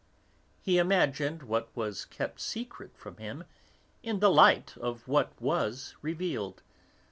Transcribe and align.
He 0.63 0.79
imagined 0.79 1.43
what 1.43 1.69
was 1.77 2.05
kept 2.05 2.41
secret 2.41 2.97
from 2.97 3.17
him 3.17 3.43
in 4.01 4.19
the 4.19 4.31
light 4.31 4.75
of 4.77 5.07
what 5.07 5.39
was 5.39 5.95
revealed. 6.01 6.63